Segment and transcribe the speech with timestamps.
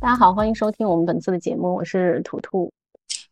[0.00, 2.72] 大家好，欢迎收听我们本次的节目，我是图图。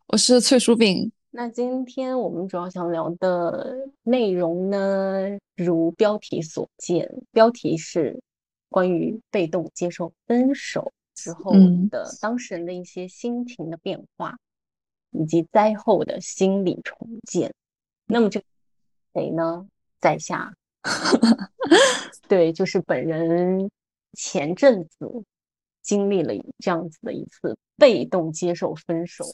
[0.09, 1.11] 我是脆薯饼。
[1.30, 8.21] 那今天我们主要想聊的内容呢，如标题所见，标题是
[8.68, 14.37] 关于被动接受分手之后嗯的当事人的一些心情的变化，
[15.12, 17.50] 以及灾后的心理重建。
[18.05, 18.43] 那么这
[19.14, 19.66] 谁呢？
[19.98, 20.53] 在下，
[22.29, 23.71] 对，就是本人
[24.13, 25.25] 前阵子
[25.89, 29.25] 经历了这样子的一次被动接受分手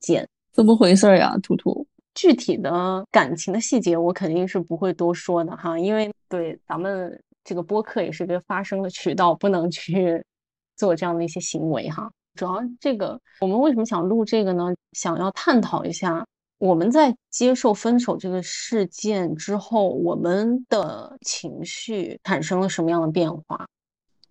[0.00, 0.28] 见。
[0.52, 1.86] 怎么回事儿呀，图图？
[2.14, 10.20] 具体的感情的细节我肯定是不会多说的哈，因为对咱们这个播客也是个发声的渠道，不能去
[10.76, 12.10] 做这样的一些行为哈。
[12.34, 14.74] 主要这个我们为什么想录这个呢？
[14.92, 16.26] 想要探讨一下
[16.58, 23.66] 我们在接受分手这个事件之后，我们的情绪产生了什么样的变化？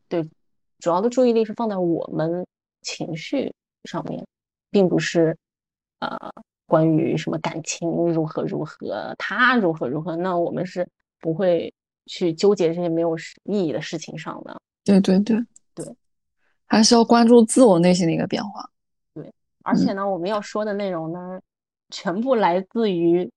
[0.09, 0.27] 对，
[0.79, 2.45] 主要的注意力是放在我们
[2.81, 4.25] 情绪上面，
[4.71, 5.37] 并不是
[5.99, 6.17] 呃
[6.65, 10.87] 关于什么感情如何如何，他如何如何，那我们是
[11.19, 11.73] 不会
[12.05, 14.57] 去纠结这些没有意义的事情上的。
[14.83, 15.37] 对对对
[15.75, 15.85] 对，
[16.65, 18.69] 还是要关注自我内心的一个变化。
[19.13, 19.31] 对
[19.63, 21.39] 而且呢，我们要说的内容呢，
[21.89, 23.29] 全部来自于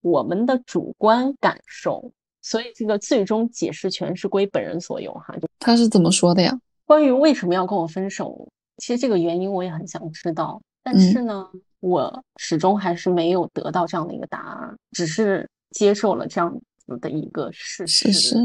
[0.00, 2.10] 我们的主观感受，
[2.42, 5.36] 所以这个最终解释权是归本人所有哈。
[5.36, 6.58] 就他是怎么说的呀？
[6.88, 11.46] 关于为什么要跟我分手，其实这个原因我也很想知道，但嗯是呢，
[11.80, 16.50] 我始终还是没有得到这样的一个答案，只是接受了这样
[16.86, 18.10] 子的一个事实。
[18.10, 18.36] 事实。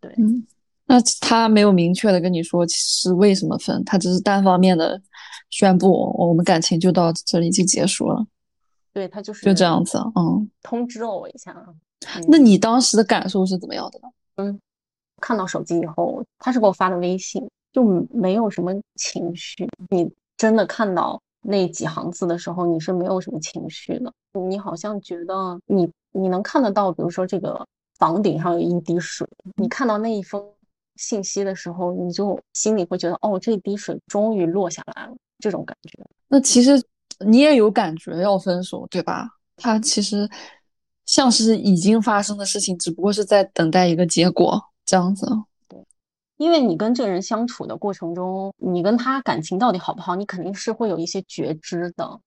[0.00, 0.46] 对嗯，
[0.86, 4.98] 那他没有明确的跟你说是为什么分，他只是单方面的
[5.50, 8.26] 宣布我们感情就到这里就结束了，
[8.94, 9.98] 对他就是就这样子。
[10.16, 11.54] 嗯，通知了我一下。
[11.66, 11.78] 嗯
[12.26, 14.00] 那你当时的感受是怎么样的
[14.42, 14.58] 呢？
[15.20, 19.68] 看到手机以后，他是给我发的微信，就没有什么情绪。
[19.90, 24.12] 你真的看到那几行字的时候，你是没有什么情绪的。
[24.32, 27.66] 你好像觉得你你能看得到，比如说这个
[27.98, 30.42] 房顶上有一滴水，你看到那一封
[30.96, 36.04] 信息的时候，你就心里会觉得，哦，这滴水终于落下来了，这种感觉。
[36.28, 36.82] 那其实
[37.26, 39.28] 你也有感觉要分手，对吧？
[39.56, 40.28] 他其实
[41.04, 45.26] 像是已经发生的事情，只不过是在等待一个结果，这样子。
[46.40, 52.18] 因为你跟这个人相处的过程中，你跟他感情到底好不好，你肯定是会有一些觉知的。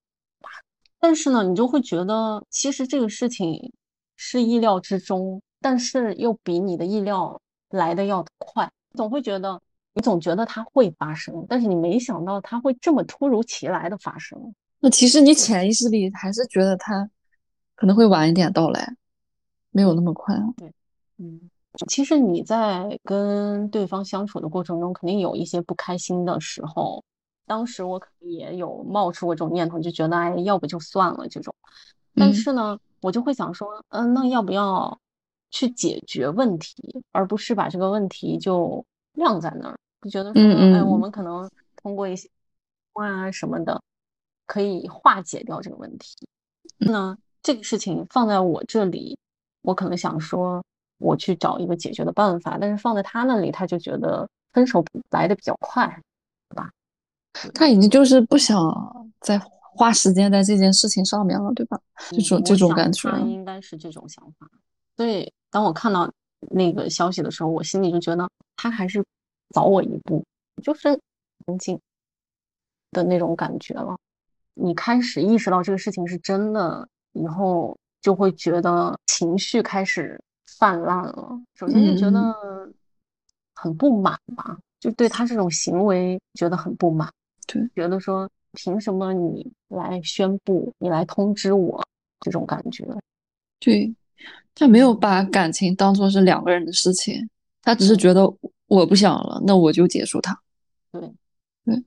[1.00, 3.74] 但是呢，你就会觉得其实这个事情
[4.16, 7.42] 是意料之中，但是又比你的意料
[7.72, 8.70] 来的要快。
[8.94, 9.60] 总会觉得
[9.96, 14.54] 你总觉得它会发生，但是你没想到它会这么突如其来的发生。
[14.80, 17.10] 那其实你潜意识里还是觉得它
[17.74, 18.96] 可能会晚一点到来，
[19.72, 20.54] 没有那么快啊。
[20.56, 20.72] 对
[21.18, 21.50] 嗯，
[21.88, 27.04] 其实你在跟对方相处的过程中，肯定有一些不开心的时候。
[27.46, 31.54] 当时我可能也有冒出过这种念头，就觉得哎，要不就算了这种。
[32.16, 34.98] 但嗯是呢，我就会想说，嗯，那要不要
[35.52, 38.84] 去解决问题，而不是把这个问题就
[39.14, 39.78] 晾在那儿？
[40.02, 42.30] 就觉得说，嗯哎，我嗯们可能通过一些
[42.94, 43.82] 啊什么的，
[44.48, 46.16] 可以化解掉这个问题。
[46.78, 49.18] 那这个事情放在我这里，
[49.64, 50.64] 我可能想说，
[50.98, 55.88] 我去找一个解决的办法，但是放在他那里，他就觉得分手来的比较快。
[56.50, 56.70] 对吧
[57.56, 58.56] 他已经就是不想
[59.20, 61.80] 再花时间在这件事情上面了，对吧？
[62.12, 64.48] 这种这种感觉他应该是这种想法。
[64.96, 66.12] 所以当我看到
[66.52, 69.04] 那个消息的时候，我心里就觉得他还是
[69.50, 70.24] 早我一步，
[70.62, 70.90] 就是
[71.48, 71.80] 安静
[72.92, 73.98] 的那种感觉了。
[74.54, 80.22] 你开始意识到这个事情是真的以后，就会觉得情绪开始
[80.58, 81.42] 泛滥了。
[81.54, 82.74] 首先就觉嗯得
[83.54, 87.10] 很不满吧，就对他这种行为觉得很不满。
[87.48, 91.84] 对，觉得说凭什么你来宣布，你来通知我
[92.22, 92.86] 这种感觉。
[93.60, 93.94] 对，
[94.56, 97.30] 他没有把感情当做是两个人的事情，
[97.62, 98.22] 他只是觉得
[98.68, 100.38] 我不想了，那我就结束他。
[100.92, 101.02] 对
[101.66, 101.84] 对，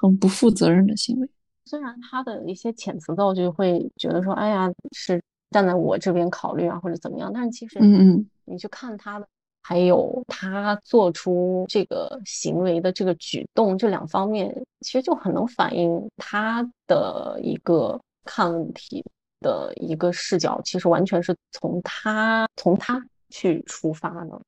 [0.00, 1.28] 很不负责任的行为。
[1.64, 9.26] 虽然他的一些遣词造句会觉得说，哎呀，是站在我这边考虑啊，或者怎么样，但是其实嗯嗯你去看他的，
[9.62, 19.04] 还有他做出这个行为的这个举动，这两方面其实就很能反映他的一个看问题
[19.40, 24.40] 的一个视角，其实完全是从他从他去出发的。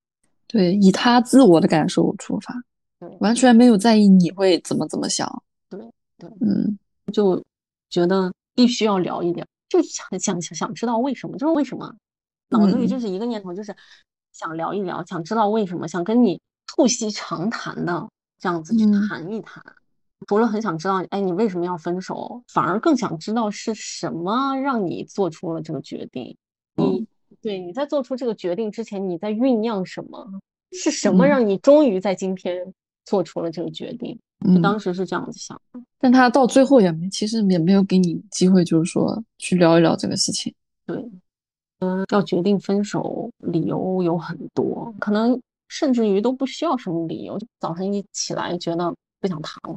[0.46, 2.54] 对，以他自我的感受出发，
[2.98, 5.42] 对完全没有在意你会怎么怎么想。
[5.68, 5.80] 对
[6.18, 6.78] 对嗯
[7.12, 7.42] 就
[7.88, 11.96] 觉得必须要聊一聊，就想想想想知道为什么，就是为什么，
[12.50, 13.74] 脑子里嗯就是一个念头，就是
[14.32, 18.06] 想聊一聊，想知道为什么，想跟你促膝长谈的
[18.38, 19.64] 这样子去嗯谈一谈。
[20.28, 26.36] 除了很想知道，哎，你为什么要分手，反而更想知道是什么让你做出了这个决定。
[26.74, 27.06] 你
[27.40, 30.28] 对你在做出这个决定之前，你在酝酿什么？
[30.72, 32.74] 是什么让你终于在今天
[33.10, 34.16] 做出了这个决定？
[34.46, 35.80] 就当时是这样子想的。
[35.98, 40.54] 但他到最后也没，其实也没有给你机会，就是说去聊一聊这个事情。
[40.86, 40.96] 对，
[41.80, 49.76] 嗯，要决定分手，理由有很多，可能甚至于都不需要什么理由，就早上一起来觉得不想谈了。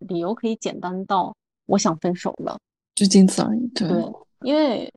[0.00, 1.32] 理由可以简单到
[1.66, 2.58] 我想分手了，
[2.96, 3.66] 就仅此而已。
[3.68, 3.88] 对，
[4.42, 4.92] 因为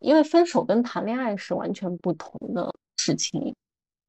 [0.00, 3.54] 因为分手跟谈恋爱是完全不同的事情。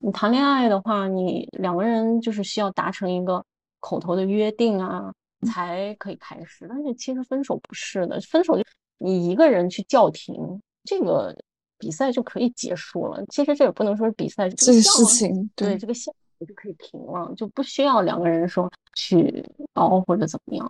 [0.01, 3.43] 你谈恋爱的话，你两个人就是需要达成一个
[3.79, 5.13] 口头的约定啊，
[5.47, 6.65] 才可以开始。
[6.67, 8.63] 但是其实分手不是的，分手就
[8.97, 10.35] 你一个人去叫停，
[10.83, 11.35] 这个
[11.77, 13.23] 比赛就可以结束了。
[13.29, 16.17] 其实这也不能说是比赛，这个事情对这个项目。
[16.43, 20.67] 就可以停了，就不需要两个人说去熬或者怎么样。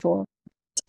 [0.00, 0.26] 说，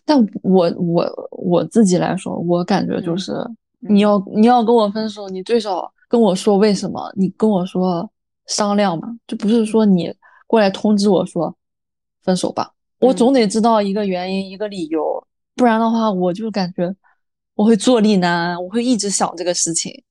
[0.04, 3.32] 但我我我自己来说，我感觉就是
[3.78, 8.10] 你要你要跟我分手，你最少跟我说为什么，你跟我说
[8.46, 10.14] 商量嘛，就不是说你
[10.46, 11.54] 过来通知我说
[12.22, 16.94] 分手吧，我总得知道一个原因一个理由，不然的话我就感觉
[17.54, 20.02] 我会坐立难安，我会一直想这个事情，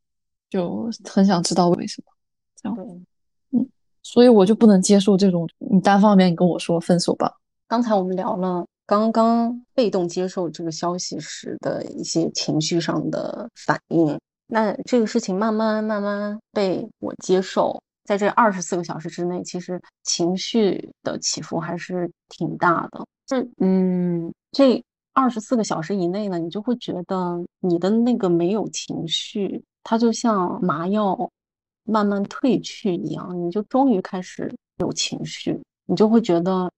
[0.50, 2.12] 就很想知道为什么
[2.56, 3.66] 这样。
[4.02, 7.32] 所以我就不能接受这种你单方面你跟我说分手吧。
[7.70, 14.20] 刚才我们聊了刚刚被动接受这个消息时的一些情绪上的反应，
[14.54, 23.04] 那这个事情慢慢慢慢被我接受，在这二十四个小时之内，其实情绪的起伏还是挺大的。
[23.26, 24.84] 这嗯，这
[25.14, 31.30] 二十四个小时以内呢，你就会觉得你的那个没有情绪，它就像麻药。
[31.86, 36.72] 慢慢褪去一样，你就终于开始有情绪，你就会觉得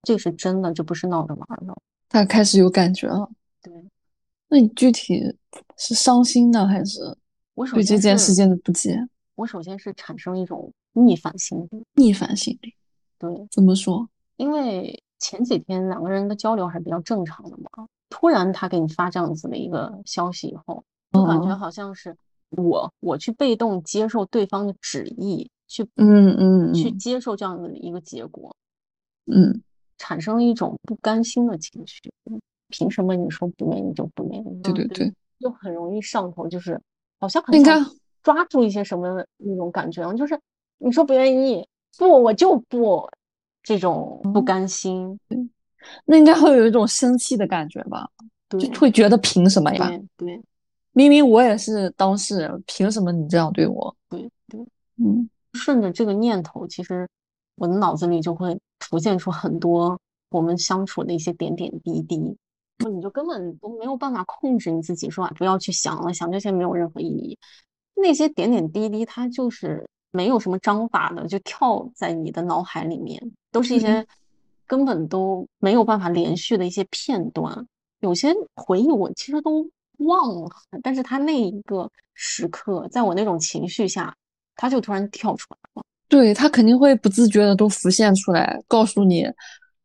[0.00, 1.76] 这是真的，这不是闹着玩的。
[2.08, 3.28] 他开始有感觉了。
[3.60, 3.70] 对，
[4.48, 5.20] 那你具体
[5.76, 7.00] 是伤心呢，还是
[7.54, 8.96] 我对这件事情的不解？
[9.34, 11.84] 我首先是产生一种逆反心理。
[11.94, 12.74] 逆反心理，
[13.18, 14.08] 对，怎么说？
[14.36, 22.16] 因为前几天两个人的交流还是比较正常的嘛，突然他给你发这样子的一个消息以后，就感觉好像是。
[22.50, 28.54] 我我去被动接受对方的旨意，去嗯嗯去接受这样的一个结果，
[29.26, 29.60] 嗯，
[29.98, 32.00] 产生了一种不甘心的情绪。
[32.68, 34.60] 凭什么你说不愿意就不愿意？
[34.62, 36.80] 对对对，就很容易上头，就是
[37.18, 37.84] 好像很想
[38.22, 40.38] 抓住一些什么那种感觉，就是
[40.78, 41.66] 你说不愿意，
[41.98, 43.08] 不我就不
[43.62, 45.18] 这种不甘心。
[46.04, 48.08] 那应该会有一种生气的感觉吧？
[48.48, 49.88] 就会觉得凭什么呀？
[50.16, 50.40] 对。
[50.92, 53.94] 明明我也是当事人，凭什么你这样对我？
[54.08, 54.58] 对对，
[54.96, 57.06] 嗯，顺着这个念头，其实
[57.56, 62.36] 我的脑子里就会浮现出很多我们相处的一些点点滴滴，
[62.78, 67.38] 你就根本都没有办法控制你自己，说啊不要去想了，想这些没有任何意义。
[67.94, 73.20] 那些点点滴滴，它就是没有什么章法的，就跳在你的脑海里面，
[73.50, 74.06] 都是一些
[74.66, 77.66] 根本都没有办法连续的一些片段。
[78.00, 79.68] 有些回忆，我其实都。
[80.00, 80.50] 忘了，
[80.82, 84.14] 但是他那一个时刻，在我那种情绪下，
[84.54, 85.82] 他就突然跳出来了。
[86.06, 89.26] 对他肯定会不自觉的都浮现出来，告诉你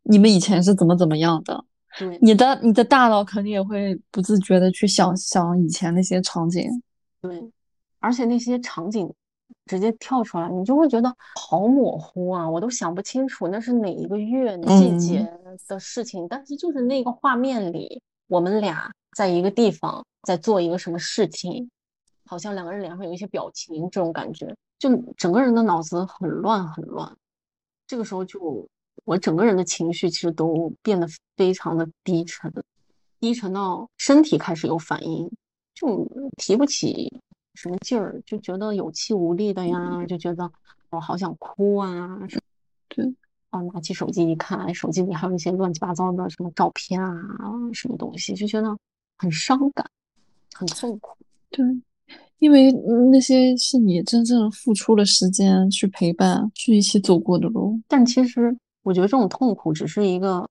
[0.04, 1.64] 你们以前是怎么怎么样的。
[1.98, 6.70] 对，你的你的大脑肯定也会不自觉的去想想以前那些场景。
[7.22, 7.52] 对，
[8.00, 9.14] 而且那些场景
[9.66, 15.32] 直接跳出来，你就会觉得好模糊啊，我都想不清楚那是哪一个月季节
[15.68, 18.92] 的事情，但是就是那个画面里，我们俩。
[19.18, 21.70] 在一个地方在做一个什么事情，
[22.26, 27.14] 好像两个人脸上有一些表情，这种感觉，就整个人的脑子很乱很乱。
[27.86, 28.66] 这个时候就
[29.06, 32.52] 我整个人的情绪其实都变得非常的低沉，
[33.20, 35.30] 低沉到身体开始有反应，
[35.74, 37.12] 就提不起
[37.56, 40.52] 什么劲儿，就觉得有气无力的呀，就觉得
[40.90, 42.20] 我好想哭啊。
[42.90, 43.14] 对。
[43.50, 47.14] 啊，拿起手机一看，手机里还有一些乱七八糟的什么照片啊，
[47.74, 48.78] 什么东西，就觉得。
[49.18, 49.86] 很伤感，
[50.52, 51.16] 很痛苦。
[51.52, 51.64] 对，
[52.40, 52.72] 因为
[53.12, 57.80] 那些是你真正付出了时间去陪伴、去一起走过的路。
[57.88, 60.48] 但其实，我觉得这种痛苦只是一个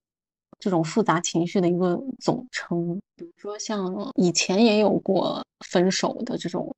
[0.58, 3.00] 这种复杂情绪的一个总称。
[3.16, 6.74] 比如说，像以前也有过分手的这种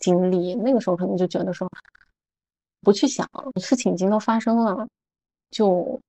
[0.00, 1.68] 经历，那个时候可能就觉得说，
[2.80, 3.28] 不去想
[3.60, 4.88] 事情已经都发生了，
[5.50, 6.00] 就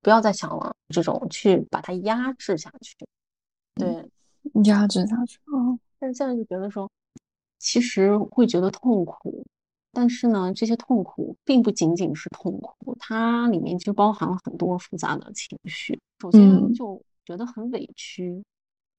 [0.00, 0.74] 不要再想了。
[0.88, 2.96] 这种去把它压制下去，
[3.74, 4.08] 对。
[4.64, 5.78] 压制下去啊！
[6.00, 6.90] 但是现在就觉得说，
[7.60, 9.46] 其实会觉得痛苦，
[9.92, 15.98] 但是呢，这些痛苦并不仅仅是痛苦，它里面就包含了很多复杂的情绪。
[16.20, 18.42] 首先就觉得很委屈，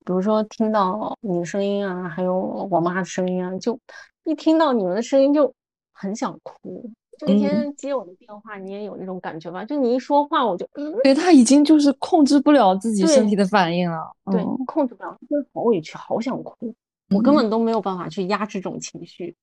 [0.05, 3.79] 比如说听到你的声音啊，还有我妈的声音啊，就
[4.25, 5.53] 一听到你们的声音就
[5.91, 6.89] 很想哭。
[7.19, 9.63] 就一天接我的电话，你也有那种感觉吧？
[9.63, 16.73] 就你一说话，我就嗯，对他已经就是控制不了自己身体的反应了，对，控制不了，真的好委屈，好想哭，
[17.09, 19.35] 我根本都没有办法去压制这种情绪。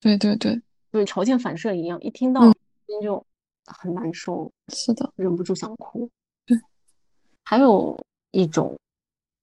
[0.00, 0.58] 对对对，
[0.90, 3.24] 对，条件反射一样，一听到音就
[3.66, 6.08] 很难受，是的，忍不住想哭。
[6.46, 6.58] 对，
[7.44, 7.98] 还有
[8.30, 8.78] 一种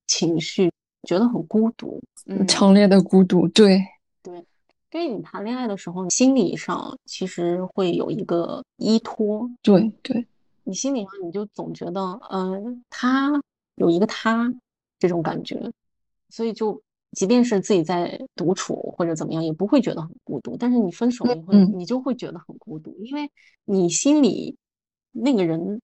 [0.07, 0.71] 情绪，
[1.03, 3.81] 觉得很孤独，嗯强烈的孤独，对
[4.23, 4.45] 对。
[4.91, 9.49] 因为你谈恋爱的时候，心理上其实会有一个依托。
[9.61, 10.25] 对对，
[10.63, 13.29] 你心理上你就总觉得，嗯，他
[13.75, 14.49] 有一个他
[14.97, 15.69] 这种感觉，
[16.29, 16.81] 所以就
[17.15, 20.55] 即便是自己在独处或者怎么样，也不会觉得很孤独。
[20.57, 23.31] 但是你分手了以后，你就会觉得很孤独，因为
[23.63, 24.55] 你心里
[25.11, 25.81] 那个人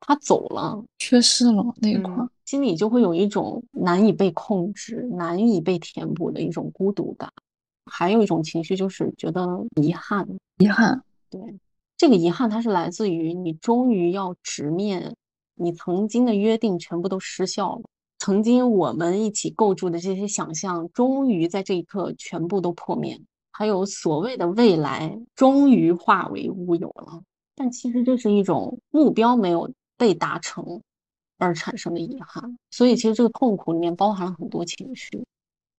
[0.00, 2.14] 他走了，缺失了那一块，
[2.46, 7.30] 心里就会有一种难以被控制、难以被填补的一种孤独感。
[7.84, 9.46] 还有一种情绪就是觉得
[9.80, 10.26] 遗憾，
[10.58, 11.02] 遗憾。
[11.28, 11.40] 对，
[11.96, 15.14] 这个遗憾它是来自于你终于要直面
[15.54, 17.82] 你曾经的约定全部都失效了，
[18.24, 27.20] 曾经我们一起构筑的这些想象，终于在这一刻全部都破灭，还有所谓的未来终于化为乌有了。
[27.56, 30.80] 但其实这是一种目标没有被达成
[31.36, 35.26] 而产生的遗憾，所以其实这个痛苦里面包含了很多情绪，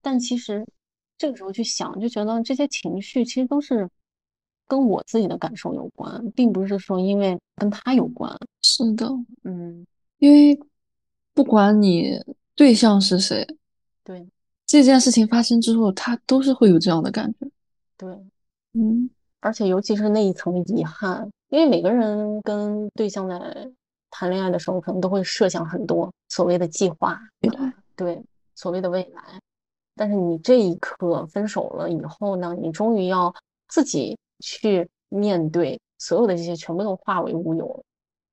[0.02, 0.66] 但其实。
[1.18, 3.88] 这个时候去想，就觉得这些情绪其实都是
[4.66, 8.37] 跟我自己的感受有关，并不是说因为跟他有关。
[8.62, 9.08] 是的，
[9.44, 9.87] 嗯，
[10.18, 10.58] 因为
[11.35, 12.19] 不管你
[12.55, 13.47] 对象是谁，
[14.05, 14.27] 对
[14.67, 17.49] 这件事情发生之后，他都是会有这样的感觉。
[17.97, 18.09] 对，
[18.75, 19.09] 嗯，
[19.41, 23.39] 而且尤其是那一层遗憾，因为每个人跟对象在
[24.11, 27.51] 谈恋爱的时候，可能都会设想很多所谓的计划，对
[27.97, 28.23] 对，
[28.55, 29.23] 所谓的未来。
[29.95, 32.57] 但是你这一刻分手了以后呢？
[32.59, 33.33] 你终于要
[33.69, 37.85] 自己去面对所有的这些，全部都化为乌有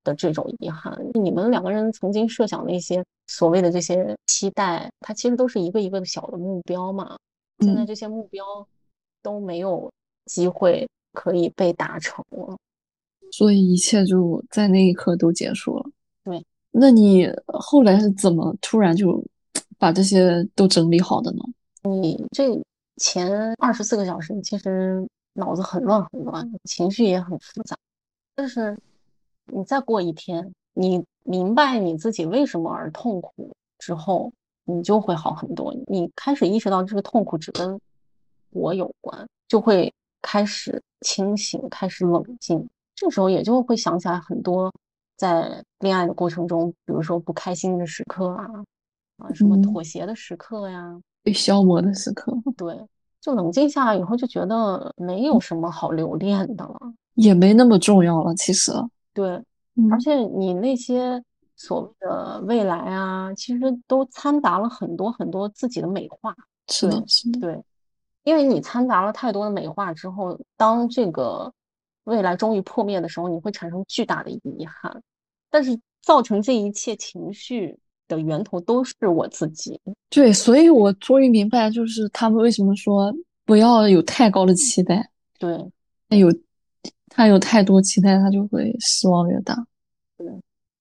[0.04, 0.96] 的这种遗憾。
[1.14, 7.16] 你们两个人曾经设想的一些所谓的这些期待，它其实都是一个一个的小的目标嘛。
[7.60, 8.44] 现在这些目标
[9.22, 9.90] 都没有
[10.26, 12.56] 机会可以被达成了，
[13.32, 15.90] 所以一切就在那一刻都结束了。
[16.24, 19.22] 对，那你后来是怎么突然就？
[19.78, 21.38] 把这些都整理好的呢？
[21.90, 22.50] 你这
[22.98, 27.74] 前二十四个小时，其实脑子很乱很乱，情绪也很复杂。
[28.34, 28.78] 但是
[29.52, 34.32] 你再过一天，你明白你自己为什么而痛苦之后，
[34.64, 35.74] 你就会好很多。
[35.86, 37.80] 你开始意识到这个痛苦只跟
[38.50, 39.92] 我有关，就会
[40.22, 42.68] 开始清醒，开始冷静。
[42.94, 44.72] 这时候也就会想起来很多
[45.16, 48.46] 在恋爱的过程中，比如说不开心的时刻啊。
[49.18, 52.74] 啊，什么妥协的时刻呀，被消磨的时刻，对，
[53.20, 56.78] 就冷静下来以后，就觉得没有什么好留恋的了，
[57.16, 58.34] 也没那么重要了。
[58.34, 58.72] 其实，
[59.20, 61.22] 对，而且你那些
[61.56, 66.34] 所谓的未来啊，其实都掺杂了很多很多自己的美化。
[66.68, 67.62] 是的，是的，对，
[68.24, 71.52] 因为你掺杂了太多的美化之后，当这个
[72.04, 75.02] 未来终于破灭的时候，你会产生巨大的遗憾。
[75.50, 77.78] 但是造成这一切情绪。
[78.10, 85.08] 的源头都是我自己，对，所以我终于明白，就是他们为什么说不要有太高的期待，
[85.38, 85.56] 对，
[87.20, 89.54] 他有太多期待，他就会失望越大。
[90.16, 90.26] 对，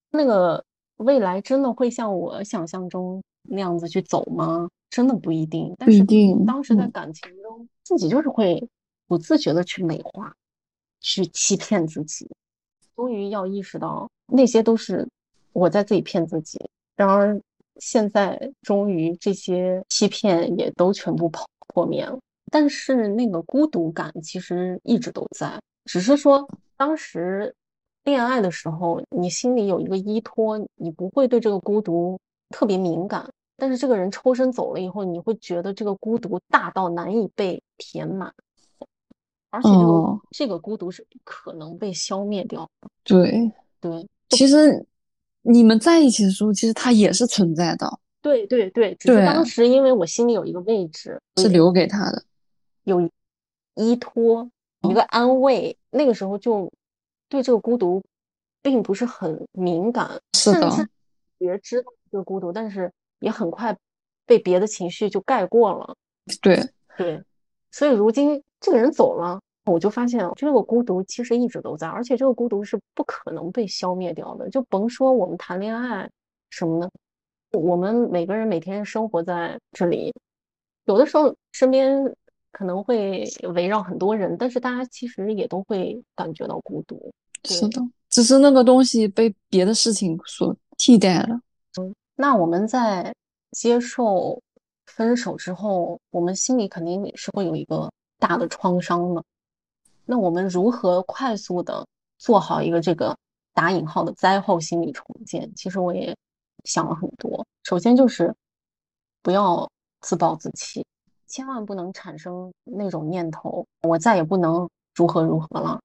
[0.09, 0.63] 那个
[0.95, 4.69] 未来真的会像我想象中那样子去走吗？
[4.89, 5.75] 真的不一定。
[5.79, 6.45] 不一定。
[6.45, 8.65] 当时在感情中，自己就是会
[9.05, 10.33] 不自觉的去美化，
[11.01, 12.25] 去欺骗自己。
[12.95, 15.05] 终于要意识到，那些都是
[15.51, 16.57] 我在自己骗自己。
[16.95, 17.37] 然而，
[17.81, 22.17] 现在终于这些欺骗也都全部破破灭了。
[22.49, 27.55] 但是那个孤独感其实一直都在，只是说当时
[28.03, 32.19] 恋爱的时候，你心里有一个依托，你不会对这个孤独
[32.49, 33.27] 特别敏感。
[33.57, 38.31] 但是这个人抽身走了以后，你会觉得这个孤独大到难以被填满，
[39.49, 42.89] 而且这个这个孤独是不可能被消灭掉的。
[43.03, 44.85] 对对，其实。
[45.41, 47.99] 你们在一起的时候，其实它也是存在的。
[48.21, 52.21] 对对对，只是当时因为我心里有一个位置是留给他的，
[52.83, 53.09] 有
[53.75, 54.47] 依托，
[54.81, 55.75] 一个安慰。
[55.91, 56.71] 那个时候就
[57.27, 58.03] 对这个孤独
[58.61, 60.89] 并不是很敏感，甚至
[61.39, 63.77] 觉知这个孤独，但是也很快
[64.25, 65.95] 被别的情绪就盖过了。
[66.41, 66.59] 对
[66.97, 67.23] 对，
[67.71, 69.39] 所以如今这个人走了。
[69.65, 74.49] 我就发现，这个孤独其实一直都在，而且这个孤独是不可能被消灭掉的。
[74.49, 76.09] 就甭说我们谈恋爱
[76.49, 76.89] 什么的？
[77.59, 80.11] 我们每个人每天生活在这里，
[80.85, 82.03] 有的时候身边
[82.51, 87.11] 可能会围绕很多人，但是大家其实也都会感觉到孤独。
[87.45, 91.39] 是的，只是那个东西被别的事情所替代了。
[91.79, 93.13] 嗯，那我们在
[93.51, 94.41] 接受
[94.85, 99.23] 分手之后，我们心里肯定也是会有一个大的创伤的。
[100.05, 101.87] 那我们如何快速的
[102.17, 103.15] 做好一个这个
[103.53, 105.53] 打引号的灾后心理重建？
[105.55, 106.15] 其实我也
[106.65, 107.45] 想了很多。
[107.63, 108.35] 首先就是
[109.21, 109.69] 不要
[110.01, 110.85] 自暴自弃，
[111.29, 115.79] 千万不能产生那种念头：我再也不能如何如何了。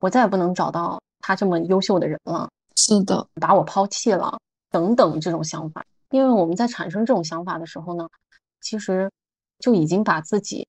[0.00, 4.36] 我再也不能找到他这么优秀的人了，是的，把我抛弃了，
[4.68, 5.84] 等等这种想法。
[6.10, 8.08] 因为我们在产生这种想法的时候呢，
[8.60, 9.10] 其实
[9.60, 10.66] 就已经把自己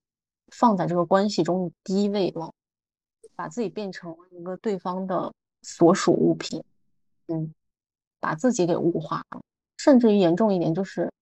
[0.52, 2.52] 放在这个关系中的低位了，
[3.34, 6.62] 把自己变成了一个对方的所属物品，
[7.26, 7.52] 嗯，
[8.20, 9.42] 把自己给物化了，
[9.76, 11.12] 甚至于严重一点，就是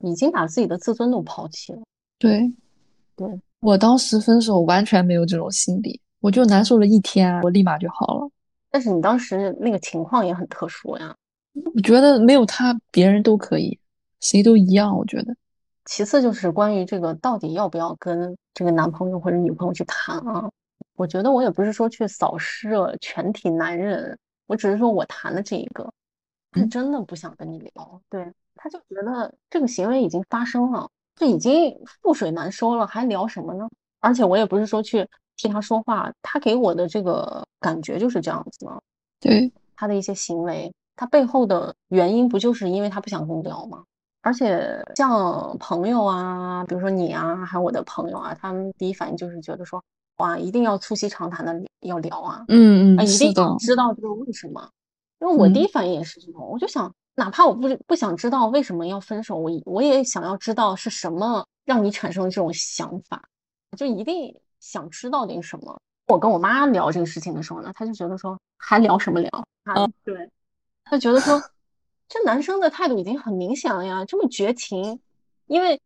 [0.00, 1.80] 已经把自己的自尊都抛弃了。
[2.18, 2.52] 对，
[3.16, 6.00] 对我当时分手完全没有这种心理。
[6.20, 8.28] 我就难受了一天，我立马就好了。
[8.70, 11.14] 但是你当时那个情况也很特殊呀。
[11.74, 13.78] 我觉得没有他，别人都可以，
[14.20, 14.96] 谁都一样。
[14.96, 15.34] 我觉得。
[15.84, 20.50] 其次就是关于这个到底要不要跟这个男朋友或者女朋友去谈啊？
[20.96, 22.68] 我觉得我也不是说去扫视
[23.00, 25.88] 全体男人，我只是说我谈了这一个，
[26.50, 28.02] 他真的不想跟你聊。
[28.10, 33.68] 对，他就觉得这个行为已经发生了，这已经覆水难收了，还聊什么呢？
[34.00, 35.06] 而且我也不是说去。
[35.40, 38.82] 替他说话，他给我的这个感觉就是这样子的。
[39.20, 43.84] 对他的一些行为，他背后的原因不就是因为他不想跟我聊吗？
[44.20, 49.80] 而且像朋友啊，比如说你啊，还有我的朋友啊，他们第一反应就是觉得说，
[50.16, 54.68] 哇，一定要促膝长谈的要聊啊，嗯嗯，一定要知道这个为什么。
[55.20, 63.22] 因为我第一反应也是这种，我就想，哪怕我不不想知道为什么要分手，我我也想要知道是什么让你产生这种想法，
[63.76, 64.34] 就一定。
[64.60, 65.80] 想知道点什么？
[66.08, 69.30] 我跟我妈聊这个事情的时候呢，她就觉得说还聊什么聊
[69.62, 69.86] 啊？
[70.02, 70.28] 对，
[70.82, 71.40] 她觉得说
[72.08, 74.98] 这男生的态度已经很明显了呀，这么绝情。
[75.46, 75.80] 因为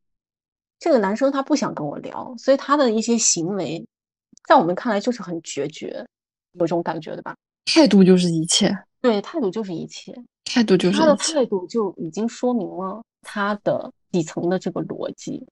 [0.78, 3.86] 这个男生他不想跟我聊，所以他的一些行为
[4.48, 6.06] 在我们看来就是很决绝，
[6.52, 7.36] 有这种感觉对吧？
[7.66, 10.14] 态度就是一切，对，态度就是一切，
[10.52, 15.46] 态度就是他的态度就已经说明了他的底层的这个逻辑。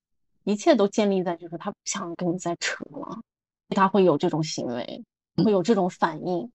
[0.44, 3.20] 一切都建立在就是他不想跟你再扯了，
[3.68, 5.04] 他会有这种行为，
[5.44, 6.50] 会有这种反应，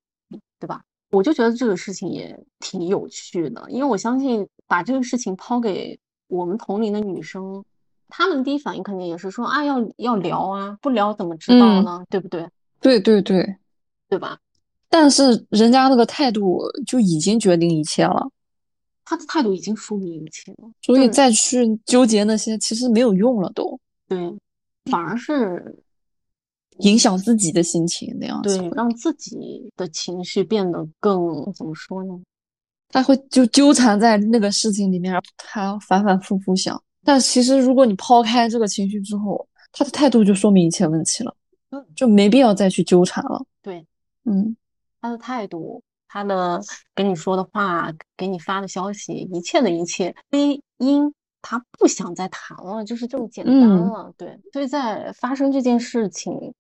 [0.60, 0.84] 对吧？
[1.12, 7.64] 我就觉得这个事情也挺有趣的，因为我相信把这个事情抛给我们同龄的女生，
[8.10, 12.04] 她们第一反应肯定也是说啊，要要聊啊，不聊怎么知道呢？
[12.10, 12.50] 对不对？
[12.82, 13.56] 对对对，
[14.10, 14.40] 对吧？
[14.90, 18.30] 但是人家那个态度就已经决定一切了。
[19.04, 24.18] 他的态度已经说明一切了，所以再去纠结那些其实没有用了，都对，
[24.90, 25.78] 反而是
[26.80, 31.22] 影响自己的心情那样子，对，让自己的情绪变得更
[31.54, 32.20] 怎么说呢？
[32.90, 36.82] 他会就纠缠在那个事情里面，他反反复复想。
[37.04, 41.36] 但其实如果你抛开这个情绪之后，他的态度就说明一切问题了，
[41.96, 43.46] 就没必要再去纠缠了。
[43.62, 43.86] 对，
[44.24, 44.56] 嗯，
[45.06, 45.82] 他的态度。
[46.08, 46.62] 他的
[46.94, 54.14] 跟你说的话，给你发的消息，一切的一切，归因他不想再谈了，就是这么简单了。
[54.16, 56.54] 对，所以在发生这件事情，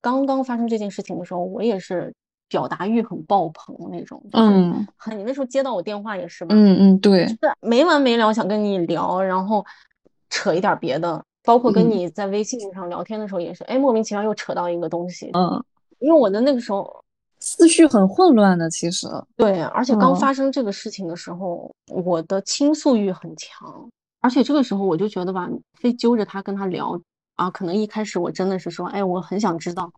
[0.00, 2.12] 刚刚发生这件事情的时候，我也是
[2.48, 4.20] 表达欲很爆棚那种。
[4.32, 6.52] 嗯，你那时候接到我电话也是吧？
[6.56, 9.64] 嗯嗯，对，是没完没了想跟你聊，然后
[10.30, 15.30] 扯一点别的，包括跟你在微信上聊天的时候也是，哎，莫名其妙又扯到一个东西。
[15.34, 15.64] 嗯，
[16.00, 17.04] 因为我的那个时候。
[17.48, 19.06] 思绪很混乱的，其实。
[19.36, 23.88] 对，而且刚发生这个事情的时候，我的倾诉欲很强，
[24.20, 27.00] 而且这个时候我就觉得吧，非揪着他跟他聊
[27.36, 29.92] 啊，可能一开始我真的是说，哎，我很想知道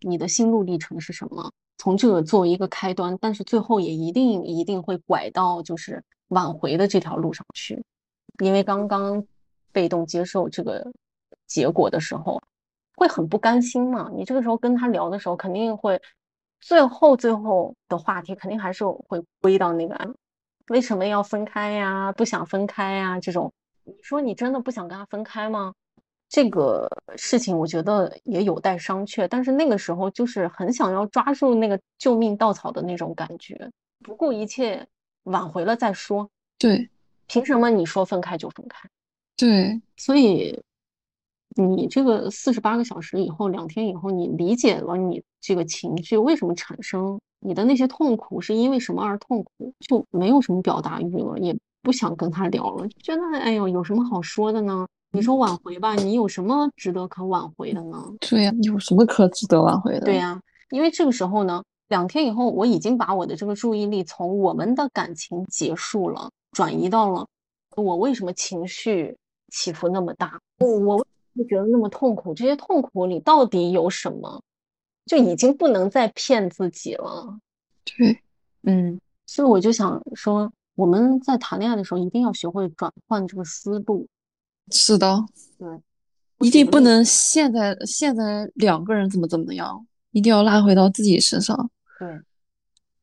[0.00, 7.82] 你的心路历程是什么，从这个作为一个开端，但是最后也一定一定会拐到就是挽回的这条路上去，
[8.44, 9.24] 因为刚刚
[9.72, 10.92] 被动接受这个
[11.46, 12.38] 结果的时候，
[12.96, 15.98] 会很不甘心嘛，你这个时候跟他聊的时候，肯定会。
[16.60, 20.14] 最后，最后的话题肯定还是会归到那个
[20.68, 22.12] 为什么要分开呀？
[22.12, 23.20] 不想分开呀？
[23.20, 23.52] 这种，
[23.84, 25.72] 你说你真的不想跟他分开吗？
[26.28, 29.28] 这个事情我觉得也有待商榷。
[29.28, 33.70] 但是那个时候就是很想要抓住那个救命稻草的那种感觉，
[34.02, 34.84] 不顾一切
[35.24, 36.28] 挽回了再说。
[36.58, 36.90] 对，
[37.28, 38.88] 凭什么你说分开就分开？
[39.36, 40.60] 对，所以。
[41.56, 54.86] 你这个四十八个小时以后，两天以后，你理解了你这个情绪为什么产生，你的那些痛苦是因为什么而痛苦，就没有什么表达欲了，也不想跟他聊了，就觉得哎呦，有什么好说的呢？
[55.12, 58.04] 你说挽回吧，你有什么值得可挽回的呢？
[58.20, 60.00] 对呀，有什么可值得挽回的？
[60.00, 60.38] 对呀，
[60.70, 67.26] 因为这个时候呢，两天以后，我已经把我的这个注意力从我们的感情结束了，转移到了
[67.76, 69.16] 我为什么情绪
[69.50, 74.42] 起伏那么大，我会觉得那么痛苦，这些痛苦里到底有什么？
[75.06, 77.38] 就已经不能再骗自己了。
[77.84, 78.20] 对，
[78.62, 84.08] 嗯，所以我就想说，我们在谈恋爱的时候一定要学会转换这个思路。
[84.72, 85.24] 是的，
[85.58, 85.68] 对，
[86.40, 91.70] 一定不能现在现在两个人怎么怎么样，一定要拉回到自己身上。
[92.00, 92.20] 对，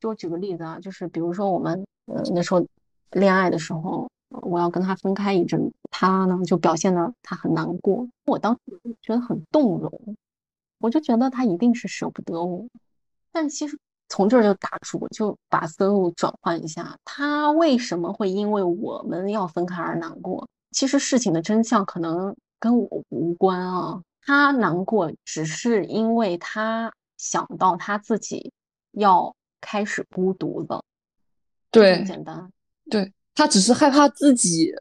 [0.01, 2.67] 就我举个例子啊，就是比如说我们呃那时候
[3.11, 4.09] 恋爱的时候，
[4.41, 10.17] 我要跟他分开一阵，他呢就表现的他很难过，我当时觉得很动容，
[10.79, 12.65] 我就觉得他一定是舍不得我，
[13.31, 13.77] 但其实
[14.09, 20.47] 从这儿就打住，就把思路转换一下，他为什么会因为我们要分开而难过？
[20.71, 28.51] 其实事情的真相可能跟我无关啊，他难过只是因为他想到他自己
[28.91, 30.83] 要开始孤独了，
[31.71, 32.51] 对，很简单，
[32.89, 34.73] 对他只是害怕自己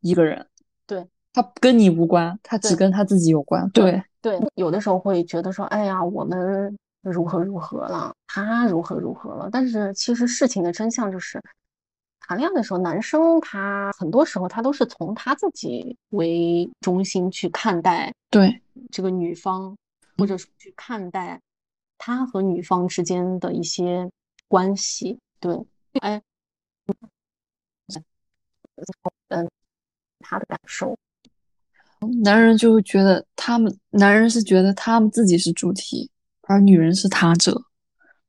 [0.00, 0.46] 一个人，
[0.86, 1.06] 对。
[1.32, 11.40] 他跟你无关，他只跟他自己有关，对对，有的时候会觉得说，哎呀，我们如何如何了，他如何如何了，但是其实事情的真相就是。
[12.26, 18.62] 谈恋爱的时候，男生他很多时候他都是从他自己为中心去看待对。
[18.90, 19.76] 这个女方，
[20.16, 21.38] 或者说去看待
[21.98, 24.10] 他和女方之间的一些
[24.48, 25.18] 关系。
[25.38, 25.54] 对，
[26.00, 26.22] 哎，
[29.28, 29.48] 嗯，
[30.20, 30.96] 他的感受，
[32.22, 36.10] 男人就会觉得他们男人是觉得他们自己是主体，
[36.42, 37.62] 而女人是他者，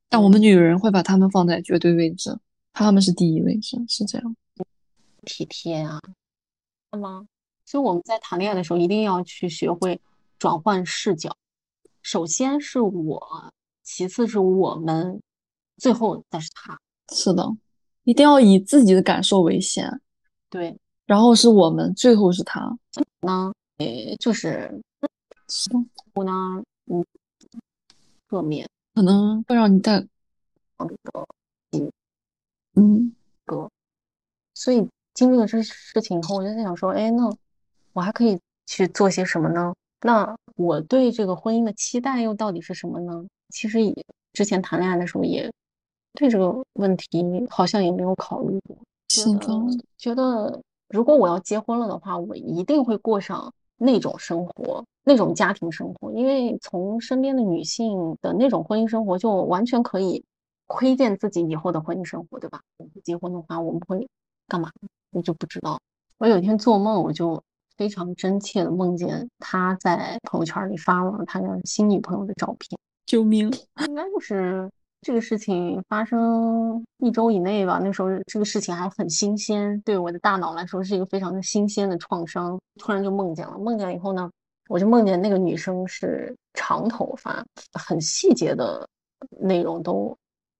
[0.10, 2.38] 但我们女人会把他们放在绝对位置。
[2.74, 4.36] 他们是第一位置，是这样，
[5.24, 6.00] 体贴啊，
[6.92, 7.26] 吗？
[7.66, 10.00] 所以我们在谈恋爱的时候，一定要去学会
[10.38, 11.36] 转换视角。
[12.02, 15.22] 首先是我，其次是我们，
[15.78, 16.78] 最后再是他。
[17.14, 17.50] 是的，
[18.04, 20.02] 一定要以自己的感受为先。
[20.56, 20.74] 对，
[21.06, 22.62] 然后是我们，最后是他。
[23.20, 24.82] 呢，诶，就是
[25.50, 25.76] 是的。
[26.14, 26.32] 我呢，
[26.86, 27.06] 嗯，
[28.30, 30.02] 侧面可能会让你带。
[32.76, 33.14] 嗯，
[33.44, 33.70] 哥，
[34.54, 37.30] 所以经历了这事情以后，我就在想说，哎，那
[37.92, 39.76] 我还可以去做些什么呢？
[40.04, 43.26] 那我对这个婚姻的期待又到底是什么呢？
[43.50, 43.94] 其实也
[44.32, 45.52] 之前谈恋爱的时候也
[46.14, 48.78] 对这个问题好像也没有考虑过。
[49.22, 49.48] 是的，
[49.98, 60.24] 觉得如果我要结婚了的话，我一定会过上那种生活，那种家庭生活，因为从身边的女性的那种婚姻生活，就完全可以。
[60.68, 62.60] 窥见自己以后的婚姻生活，对吧？
[63.04, 64.10] 结婚的话，我们会
[64.48, 64.72] 干嘛？
[65.12, 65.80] 我就不知道。
[66.18, 67.40] 我有一天做梦，我就
[67.78, 72.76] 非常真切的梦见他在朋友圈里发了他的新女朋友的照片。
[73.06, 73.52] 救命！
[73.88, 74.68] 应该就是
[75.06, 77.80] 这个事情发生一周以内吧。
[77.80, 82.60] 那时候这个事情还很新鲜，对我的大脑来说是一个非常的新鲜的创伤。
[82.80, 84.28] 突然就梦见了，梦见以后呢，
[84.68, 88.90] 我就梦见那个女生是长头发，很细节的
[89.40, 90.18] 内容都。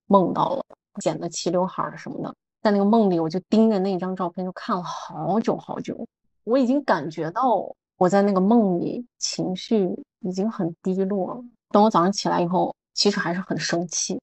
[0.08, 0.62] 梦到了
[1.00, 2.32] 剪的齐刘海儿什么的，
[2.62, 6.06] 在那个梦里，我就盯着那张照片就看了好久好久。
[6.44, 11.44] 我已经感觉到我在那个梦里情绪已经很低落了。
[11.70, 14.16] 等我早上起来以后，其实还是很生气。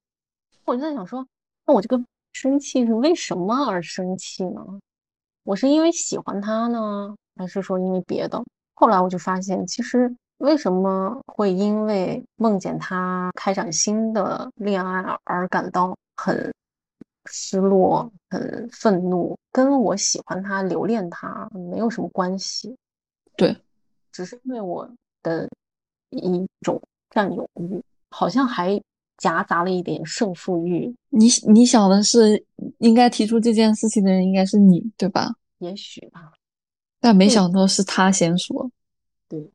[0.65, 1.28] 我就在想说，
[1.65, 4.62] 那我这个生气是为什么而生气呢？
[5.43, 8.43] 我是因为喜欢他呢，还是说因为别的？
[8.73, 10.15] 后来我就发现，其实。
[10.38, 16.54] 为什么会因为梦见他开展新的恋爱而感到很
[17.28, 19.38] 失落、很愤怒？
[19.54, 22.76] 跟我喜欢他、留恋他没有什么关系。
[23.38, 23.56] 对，
[24.12, 24.89] 只是因为我
[25.21, 25.47] 的
[26.10, 28.82] 一种占有欲，好像还
[29.17, 30.95] 夹杂了一点胜负欲。
[31.10, 32.45] 你你想的是，
[32.80, 35.34] 应该提出这件事情的人应该是你，对吧？
[35.60, 36.34] 也许吧，
[36.99, 38.69] 但没想到是他先说。
[39.30, 39.52] 对。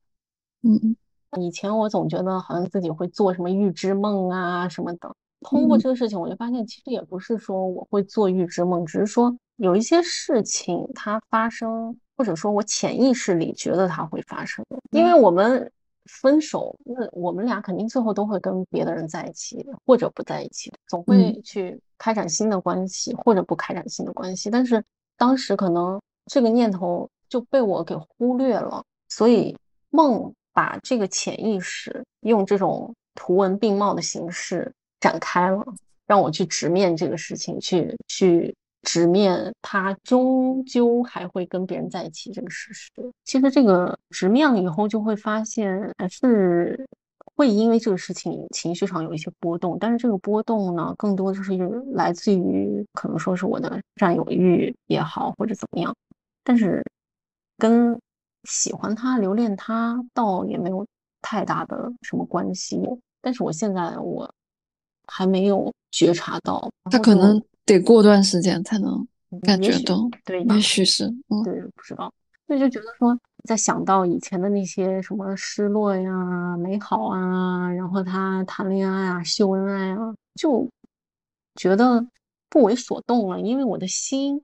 [0.62, 0.97] 嗯，
[1.40, 5.14] 以前我总觉得好像自己会做什么预知梦啊什么的。
[5.42, 14.64] 通过这个事情，我就发现其实也不是说我会做预知梦，只是说有一些事情它发生，或者说我潜意识里觉得它会发生。
[14.90, 15.71] 因为我们
[16.09, 24.51] 分手，那我们俩肯定最后都会跟别的人在一起，或者不在一起，总会去开展新的关系，或者不开展新的关系。
[24.51, 24.83] 但是
[25.16, 29.57] 当时可能这个念头就被我给忽略了，所以
[29.90, 30.33] 梦。
[30.51, 35.64] 把这个潜意识用这种图文并茂的形式展开了，
[36.05, 42.93] 让我去直面这个事情，去去直面他终究还会跟别人在一起这个事实。
[43.25, 46.88] 其实这个直面了以后，就会发现还是
[47.35, 51.53] 会因为这个事情情绪上有一些波动，但是这个波动呢，更多就是
[51.93, 55.95] 来自于可能说是我的占有欲也好，或者怎么样，
[56.45, 56.83] 但是
[57.59, 57.99] 跟
[58.45, 60.87] 喜欢他、留恋他倒也没有
[61.21, 62.81] 太大的什么关系。
[63.21, 64.33] 但是我现在我
[65.07, 67.43] 还没有觉察到，他可能。
[67.69, 69.07] 得过段时间才能
[69.43, 72.13] 感觉到，对，也许是，嗯，对，不知道，
[72.47, 80.67] 所以就觉得说，在想到以前的那些什么失落呀、美好啊，然后他谈恋爱啊、秀恩爱啊，就
[81.55, 82.07] 觉得
[82.49, 84.41] 不为所动了，因为我的心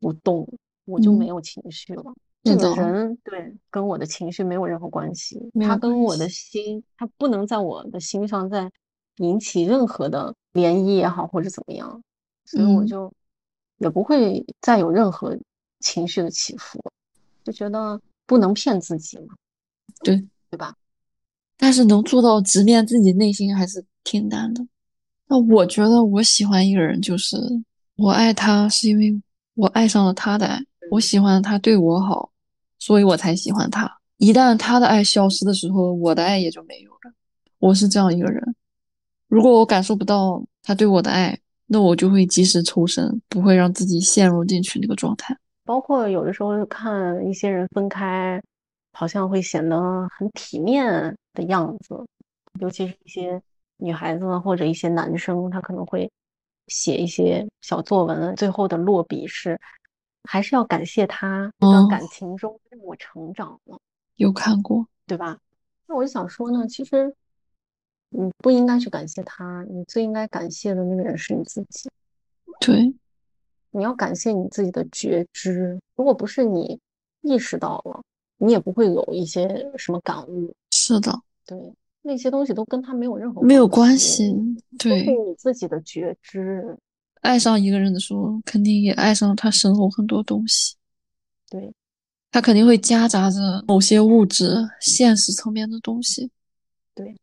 [0.00, 0.48] 不动，
[0.84, 2.02] 我就没有情绪了。
[2.42, 8.70] 这个人对跟我的情绪没有任何关系，他跟我的心，他不能在我的心上再
[9.18, 12.02] 引起任何的涟漪也好，或者怎么样。
[12.44, 13.12] 所以我就
[13.78, 15.36] 也不会再有任何
[15.80, 16.82] 情绪的起伏，
[17.42, 19.34] 就觉得不能骗自己嘛，
[20.02, 20.16] 对
[20.50, 20.74] 对吧？
[21.56, 24.66] 但是能做到直面自己内心还是挺难的。
[25.26, 27.36] 那我觉得我喜欢一个人，就是
[27.96, 29.22] 我爱他是因为
[29.54, 32.30] 我爱上了他的爱，我喜欢他对我好，
[32.78, 33.90] 所以我才喜欢他。
[34.18, 37.12] 一旦他的爱消失的时候，我的爱也就没有了。
[37.58, 38.54] 我是这样一个人，
[39.28, 41.38] 如果我感受不到他对我的爱。
[41.66, 45.36] 那我就会及时抽身，不会让自己陷入进去那个状态。
[45.64, 48.40] 包括有的时候看一些人分开，
[48.92, 51.94] 好像会显得很体面的样子，
[52.60, 53.42] 尤其是一些
[53.78, 56.10] 女孩子或者一些男生，他可能会
[56.66, 59.58] 写一些小作文，最后的落笔是
[60.24, 63.78] 还是要感谢他这段感情中让我成长了。
[64.16, 65.38] 有看过，对吧？
[65.86, 67.14] 那我就想说呢，其实。
[68.16, 71.90] 你不应该去感谢他，你最应该感谢的那个人是你自己。
[72.60, 72.94] 对，
[73.72, 75.76] 你要感谢你自己的觉知。
[75.96, 76.78] 如果不是你
[77.22, 78.00] 意识到了，
[78.38, 80.54] 你也不会有一些什么感悟。
[80.70, 81.12] 是的，
[81.44, 81.58] 对，
[82.02, 84.32] 那些东西都跟他没有任何没有关系。
[84.78, 86.78] 对，你自己的觉知。
[87.22, 90.76] 爱上一个人的时候，肯定也爱上了他身后很多东西。
[91.50, 91.74] 对，
[92.30, 96.30] 他肯定会夹杂着某些物质、现实层面的东西。
[96.94, 97.16] 对。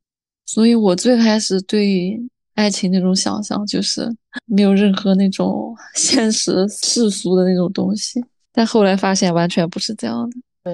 [0.54, 2.22] 所以，我最开始对
[2.56, 4.14] 爱情那种想象就是
[4.46, 10.36] 没有任何那种 现实世俗的那种东西，但后来发现完全不是这样的。
[10.62, 10.74] 对，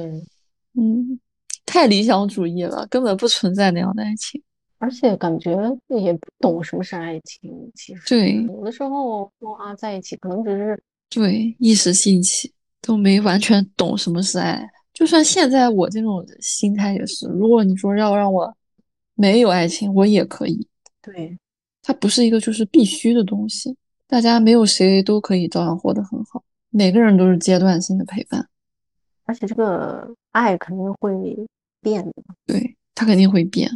[0.73, 1.19] 嗯，
[1.63, 4.41] 太理想主义了，根本不存在那样的爱情，
[4.79, 5.51] 而且感觉
[5.89, 7.71] 也不懂什么是爱情。
[7.75, 14.67] 其实，对，有的时候说啊在一起，可能只是对一时兴起，都没完全懂什么是爱。
[14.91, 18.51] 就算现在我这种心态也是，如果你说要让我。
[19.17, 20.65] 没有爱情，我也可以。
[21.01, 21.37] 对，
[21.81, 23.75] 它不是一个就是必须的东西。
[24.05, 28.47] 大家没有谁都可以照样活得很好，每个人都是阶段性的陪伴。
[29.25, 31.11] 而且这个爱肯定会
[31.81, 32.13] 变的，
[32.45, 33.69] 对，它肯定会变。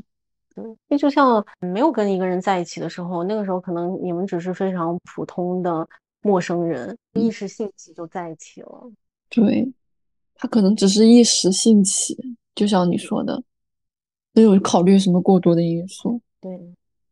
[0.55, 5.87] 对，那就像没有跟一个人在一起的时候，那个时候可能你们只是非常普通的
[6.21, 8.91] 陌生人，一时兴起就在一起了。
[9.27, 9.69] 对，
[10.35, 12.17] 他可能只是一时兴起，
[12.53, 13.43] 就像你说的。
[14.33, 16.59] 没有考虑什么过多的因素，对，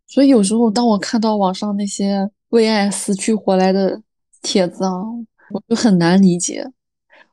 [0.08, 4.02] 所以有时候当我看到网上那些为爱死去活来的
[4.42, 4.92] 帖子啊，
[5.52, 6.66] 我就很难理解。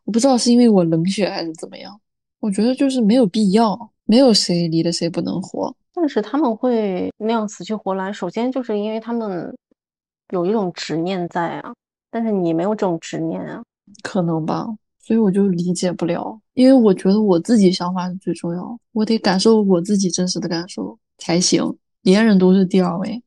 [0.04, 2.00] 我不知道是因为我冷血还是怎么样，
[2.40, 5.74] 我觉得就是没有必要，没有谁离了谁不能活。
[5.92, 9.56] 但是他们会那样死去活来，首先就是因为他们
[10.30, 11.72] 有一种执念在啊，
[12.10, 13.62] 但是你没有这种执念啊，
[14.02, 14.66] 可能吧。
[15.06, 23.22] 所以我就理解不了，因为我觉得我自己想法是最重要，我得感受我自己真实的感受才行，别人都是第二位。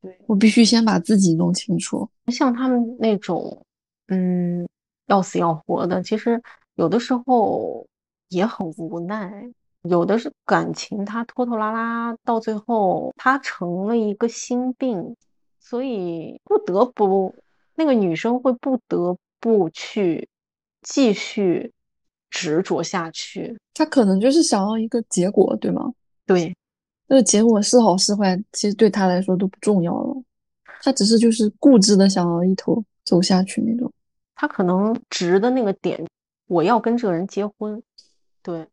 [0.00, 2.08] 对我必须先把自己弄清楚。
[2.28, 3.66] 像他们那种，
[4.08, 4.66] 嗯，
[5.08, 6.42] 要死要活的，其实
[6.76, 7.86] 有的时候
[8.30, 9.46] 也很无奈。
[9.82, 15.14] 有的是感情，它拖拖拉拉到最后，它成了一个心病，
[15.58, 17.34] 所以不得不
[17.74, 20.26] 那个女生会不得不去。
[20.82, 21.72] 继续
[22.30, 25.92] 执着下去，他可能就是想要一个结果，对吗？
[26.26, 26.54] 对，
[27.06, 30.22] 那个结果是好是坏，其实对他来说都不重要了。
[30.82, 33.92] 他只是就是固执的想要一头走下去那种。
[34.34, 36.02] 他可能直的那个点，
[36.46, 37.82] 我要跟这个人结婚。
[38.42, 38.66] 对，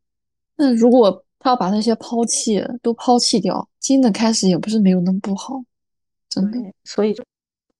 [0.56, 5.62] 那如果他要把那些抛弃都抛弃掉，新的开始也不是没有那么不好，
[6.30, 6.60] 真的。
[6.86, 7.24] 所以就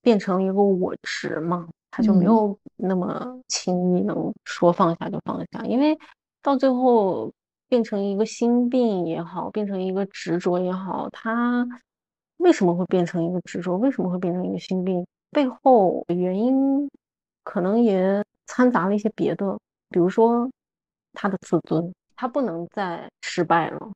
[0.02, 1.66] 变成一个我执嘛。
[1.90, 5.98] 他就没有那么轻易能说放下就放下，因为
[6.42, 7.32] 到最后
[7.68, 11.66] 变成一个心病也好，变成一个执着也好，他
[12.38, 13.76] 为什么会变成一个执着？
[13.76, 15.04] 为什么会变成一个心病？
[15.30, 16.88] 背后原因
[17.42, 19.58] 可能也掺杂了一些别的，
[19.90, 20.48] 比如说
[21.12, 23.90] 他的自尊，他不能再失败了，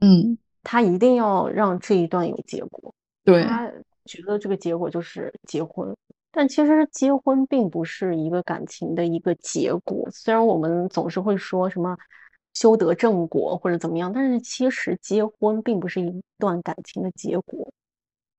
[0.00, 2.92] 嗯，他一定要让这一段有结果。
[3.24, 3.70] 对，他
[4.04, 5.96] 觉得这个结果就是结婚，
[6.34, 10.08] 但其实结婚并不是一个感情的一个结果。
[10.10, 11.96] 虽然我们总是会说什么
[12.54, 17.72] 修得正果或者怎么样，但是其实结婚并不是一段感情的结果。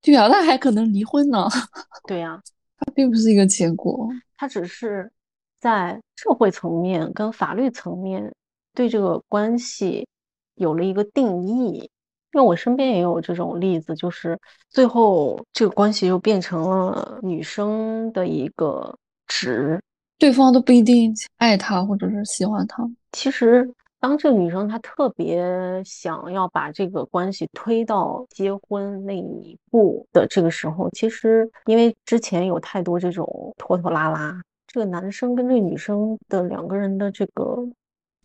[0.02, 1.48] 对啊，那还可能离婚呢。
[2.06, 2.40] 对呀，
[2.78, 5.10] 它并不是一个结果，它只是
[5.58, 8.32] 在社会层面跟法律层面
[8.74, 10.06] 对这个关系
[10.54, 11.90] 有了一个定义。
[12.36, 18.94] 因为我身边也有这种例子，就是最后这个关系又变成了女生的一个
[19.26, 19.80] 值，
[20.18, 22.86] 对方都不一定爱他或者是喜欢他。
[23.12, 23.66] 其实，
[24.00, 37.66] 当这个女生她特别想要把这个关系推到结婚那一步的这个时候，其实因为之前有太多这种拖拖拉拉，这个男生跟这个女生的两个人的这个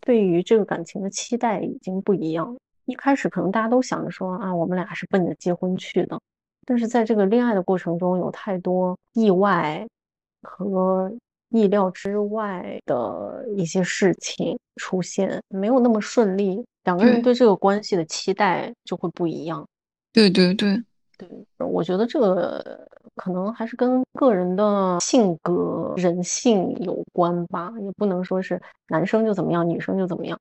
[0.02, 2.54] 对于这个感情的期待已经不一样。
[2.86, 6.20] 一开始可能大家都想着说啊，我们俩是奔着结婚去的，
[6.66, 9.86] 但是在这个恋爱的过程中，有太多意外
[10.42, 11.12] 和
[11.50, 19.66] 意料之外的一些事情出现，没有那么顺利，两个人对这个关系的期待就会不一样。
[20.12, 20.82] 对对对
[21.16, 30.38] 对，我觉得这个可能还是跟个人的性格、人性有关吧，也不能说是男生就怎么样，女生就怎么样。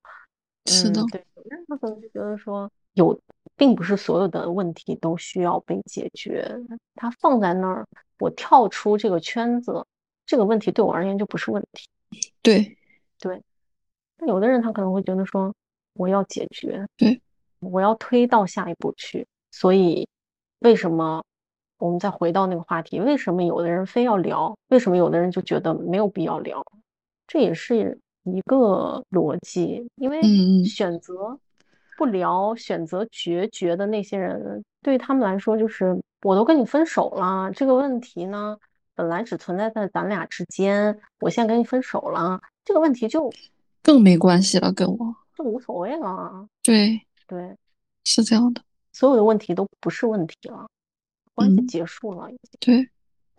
[0.65, 3.19] 是的，对，有人他可能就觉得说，有，
[3.55, 6.55] 并不是所有的问题都需要被解决，
[6.95, 7.85] 它放在那儿，
[8.19, 9.85] 我跳出这个圈子，
[10.25, 11.87] 这个问题对我而言就不是问题。
[12.41, 12.77] 对，
[13.19, 13.41] 对，
[14.17, 15.53] 那有的人他可能会觉得说，
[15.93, 17.19] 我要解决，对，
[17.59, 19.27] 我要推到下一步去。
[19.49, 20.07] 所以，
[20.59, 21.23] 为什么
[21.77, 22.99] 我们再回到那个话题？
[22.99, 24.55] 为什么有的人非要聊？
[24.69, 26.63] 为什么有的人就觉得没有必要聊？
[27.27, 27.99] 这也是。
[28.23, 30.21] 一个逻辑，因为
[30.63, 31.39] 选择
[31.97, 38.57] 不聊、选择决绝的那些人，对他们来说就是我都跟你分手了，这个问题呢
[38.95, 43.31] 本来只存在在咱俩之间，我现在跟你分手了，这个问题就
[43.81, 45.15] 更没关系了，跟我。
[45.35, 46.45] 就无所谓了。
[46.61, 47.55] 对对，
[48.03, 48.61] 是这样的，
[48.93, 50.67] 所有的问题都不是问题了，
[51.33, 52.29] 关系结束了。
[52.59, 52.87] 对，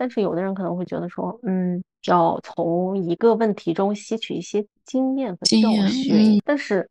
[0.02, 1.80] 但是有的人可能会觉得说，嗯。
[2.06, 6.90] 要从一个问题中吸取一些经验和教训，但是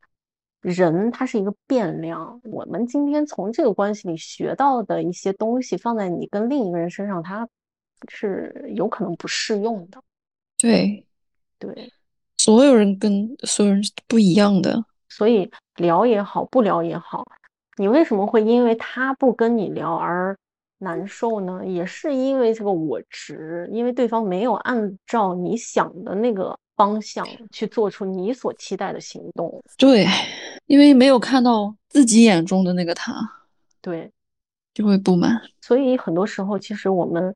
[0.62, 2.40] 人他是一个变量。
[2.46, 7.46] 我们今天从这个关系里学到的一些东西，放在你跟另一个人身上，他
[8.08, 10.02] 是有可能不适用的。
[10.58, 11.06] 对，
[11.60, 11.92] 对，
[12.38, 17.26] 所有人跟所有人是不一样的，所以聊也好，不聊也好，
[17.76, 20.38] 你为什么会因为他不跟你聊而？
[20.84, 29.64] 难受呢，也是因为这个我执，因为对方没有按照你想的那个方向去做出你所期待的行动。
[29.78, 30.08] 对，
[30.66, 33.14] 因为没有看到自己眼中的那个他，
[33.80, 34.12] 对，
[34.74, 35.40] 就会不满。
[35.62, 37.36] 所以很多时候，其实我们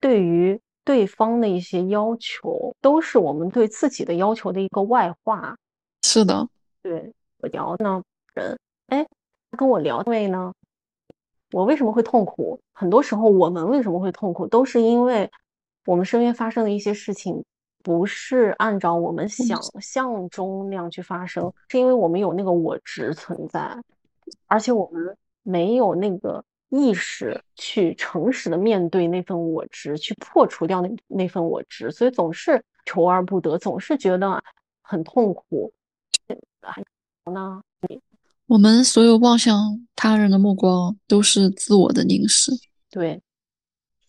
[0.00, 5.54] 对于对方的一些要求，都是我们对自己的要求的一个外化。
[6.02, 6.48] 是的，
[6.82, 9.06] 对我聊呢人，哎，
[9.58, 10.50] 跟我聊位呢。
[11.52, 12.58] 我为什么会痛苦？
[12.72, 15.30] 很多时候，我们为什么会痛苦，都是因为
[15.84, 17.44] 我们身边发生的一些事情
[17.82, 23.76] 不是按照我们想象中那样去发生，是因为我们有那个我执存在，
[24.46, 34.42] 而且我们没有那个意识去诚实的面对那份我执，去破除掉那那份我执，所以总是求而不得，总是觉得
[34.80, 35.72] 很痛苦。
[36.62, 36.82] 还
[37.26, 37.60] 有呢？
[38.52, 42.52] 我们所有望向他人的目光都是自我的凝视，
[42.90, 43.18] 对，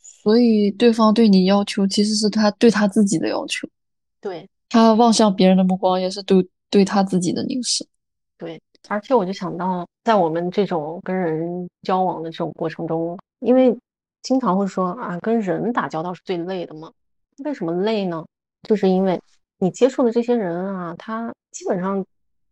[0.02, 3.66] 所以对方对你要求其实是他对他自己的要求，
[4.20, 7.88] 对他望向别人的目光也是对对他自己的凝视，
[8.38, 8.62] 对。
[8.90, 13.74] 而且我就想到，在我们这种跟人交往的这种过程中，因为
[14.24, 16.92] 经常会说啊，跟人打交道是最累的嘛。
[17.46, 18.26] 为什么累呢？
[18.68, 19.18] 就是因为
[19.60, 22.06] 你接触的这些人啊，他基本上。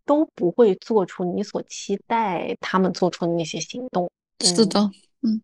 [0.06, 4.10] 都不会做出你所期待他们做出的那些行动。
[4.39, 4.80] 是的，
[5.22, 5.41] 嗯。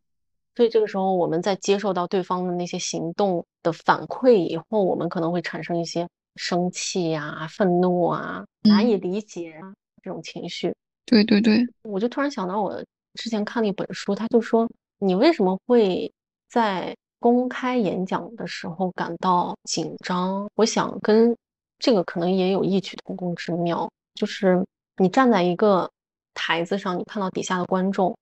[0.56, 10.74] 所以这个时候，我们在接受到对方的那些行动的反馈以后，我们可能会产生一些生气呀、愤怒啊、难以理解啊这种情绪。
[11.06, 12.84] 对对对，我就突然想到，我
[13.14, 16.12] 之前看了一本书，他就说，你为什么会
[16.50, 20.50] 在公开演讲的时候感到紧张？
[20.56, 21.38] 我想跟
[21.78, 23.88] 这个可能也有异曲同工之妙。
[24.18, 24.66] 就是
[24.98, 25.90] 你站在一个
[26.34, 28.18] 台子上，你看到底下的观众，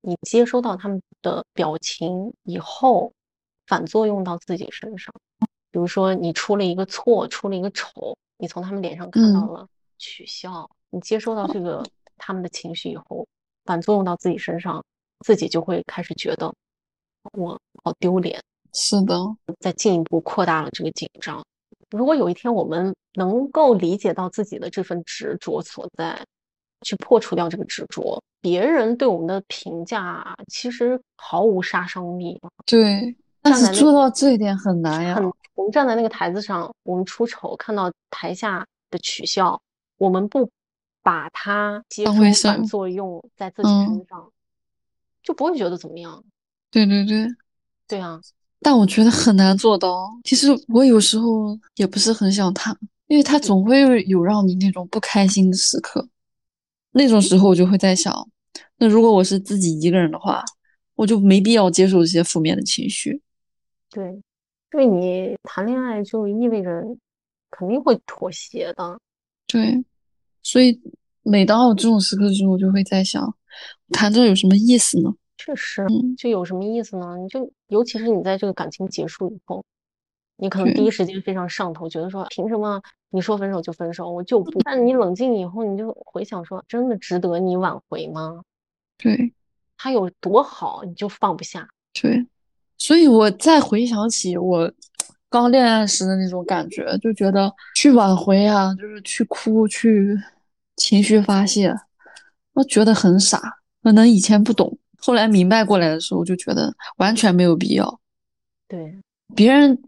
[0.00, 3.12] 你接收到他们的表情以后，
[3.68, 5.14] 反作用到自己身上，
[5.70, 9.66] 比如说你出了一个错，出了一个丑，你从他们脸上看到了
[9.96, 11.86] 取笑，你接收到这个
[12.18, 13.26] 他们的情绪以后，
[13.64, 14.84] 反作用到自己身上，
[15.24, 16.52] 自己就会开始觉得
[17.32, 18.42] 我好丢脸。
[18.72, 19.16] 是的，
[19.60, 21.44] 再进一步扩大了这个紧张。
[21.90, 26.18] 如果有一天我们能够理解到自己的这份执着所在，
[26.82, 32.40] 去破除掉这个执着，别人对我们的评价其实毫无杀伤力。
[32.66, 35.14] 对，但是做到这一点很难呀。
[35.14, 35.24] 很，
[35.54, 39.60] 我们站在那个台子上，我们出丑，看到台下的取笑，
[39.96, 40.50] 我们不
[41.02, 42.12] 把它接收
[42.42, 44.30] 反作用在自己身上，
[45.22, 46.22] 就不会觉得怎么样。
[46.70, 47.26] 对对对，
[47.86, 48.20] 对啊。
[48.64, 50.08] 但我觉得很难做到。
[50.24, 52.74] 其实我有时候也不是很想谈，
[53.08, 56.08] 因为他总会有让你那种不开心的时刻。
[56.92, 58.26] 那种时候我就会在想，
[58.78, 60.42] 那如果我是自己一个人的话，
[60.94, 63.20] 我就没必要接受这些负面的情绪。
[63.90, 64.06] 对，
[64.72, 66.70] 因为你谈恋爱就意味着
[67.50, 68.98] 肯定会妥协的。
[69.46, 69.84] 对，
[70.42, 70.80] 所以
[71.22, 73.36] 每当有这种时刻的时候，我就会在想，
[73.90, 75.12] 谈这有什么意思呢？
[75.44, 75.84] 确实，
[76.16, 77.18] 就有什么意思呢？
[77.18, 79.62] 你就尤其是你在这个感情结束以后，
[80.38, 82.80] 你可能第一时间非常上头，觉得说凭什么
[83.10, 84.58] 你说分手就分手，我就不。
[84.62, 88.40] 但你冷静以后，你就回想说，真的值得你挽回吗？
[88.96, 89.34] 对，
[89.76, 91.68] 他有多好，你就放不下。
[91.92, 92.26] 对，
[92.78, 94.72] 所以我再回想起我
[95.28, 100.16] 刚恋爱时的那种感觉，就觉得去挽回啊，就是去哭去
[100.76, 101.74] 情绪发泄，
[102.54, 104.78] 我觉得很傻，可能以前不懂。
[104.98, 108.00] 后来明白过来的时候，就觉得完全没有必要。
[108.68, 108.96] 对，
[109.34, 109.78] 别人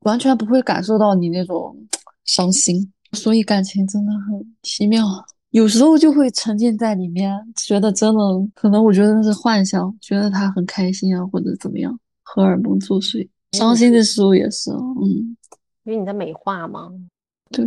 [0.00, 1.76] 完全不会感受到你那种
[2.24, 5.04] 伤心，所以感情真的很奇妙。
[5.50, 8.20] 有时候就会沉浸在里面，觉得真的
[8.54, 13.28] 可能，我觉得那是幻想，觉得他很开心啊，或者怎么样，荷尔蒙作祟。
[13.52, 15.36] 伤心的时候也是，嗯，
[15.84, 16.90] 因为你在美化嘛。
[17.50, 17.66] 对。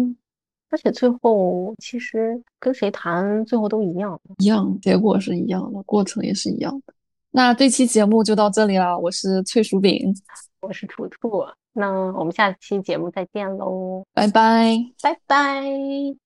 [0.76, 6.94] 而且最后其实跟谁谈，最后都一样，一样，结果是一样的，过程也是一样的。
[7.32, 10.14] 那这期节目就到这里了，我是脆薯饼，
[10.60, 16.25] 我是图图，那我们下期节目再见喽，拜拜，拜拜。